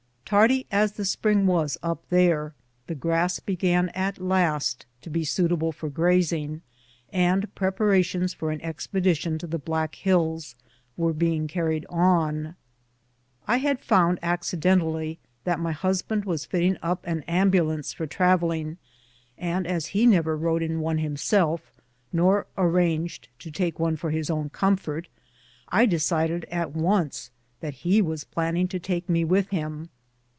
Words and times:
Tardy 0.31 0.65
as 0.71 0.93
the 0.93 1.03
spring 1.03 1.45
was 1.45 1.77
up 1.83 2.07
there, 2.09 2.53
the 2.87 2.95
grass 2.95 3.41
began 3.41 3.89
at 3.89 4.17
last 4.17 4.85
to 5.01 5.09
be 5.09 5.25
suitable 5.25 5.73
for 5.73 5.89
grazing, 5.89 6.61
and 7.11 7.53
preparations 7.53 8.33
for 8.33 8.49
an 8.49 8.61
expedition 8.61 9.37
to 9.39 9.45
the 9.45 9.59
Black 9.59 9.95
Hills 9.95 10.55
were 10.95 11.11
being 11.11 11.49
carried 11.49 11.85
on. 11.89 12.55
I 13.45 13.57
had 13.57 13.81
found 13.81 14.19
accidentally 14.21 15.19
that 15.43 15.59
my 15.59 15.73
husband 15.73 16.23
was 16.23 16.45
fitting 16.45 16.77
up 16.81 17.05
an 17.05 17.23
ambulance 17.23 17.91
for 17.91 18.07
travelling, 18.07 18.77
and 19.37 19.67
as 19.67 19.87
he 19.87 20.05
never 20.07 20.37
rode 20.37 20.63
in 20.63 20.79
one 20.79 20.99
himself, 20.99 21.73
nor 22.13 22.47
arranged 22.57 23.27
to 23.39 23.51
take 23.51 23.79
one 23.81 23.97
for 23.97 24.11
his 24.11 24.29
own 24.29 24.49
com 24.49 24.77
fort, 24.77 25.09
I 25.67 25.85
decided 25.85 26.45
at 26.45 26.73
once 26.73 27.31
that 27.59 27.73
he 27.83 28.01
was 28.01 28.23
planning 28.23 28.69
to 28.69 28.79
take 28.79 29.09
me 29.09 29.25
with 29.25 29.49
him. 29.49 29.89